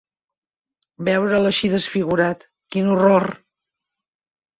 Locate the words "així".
1.49-1.69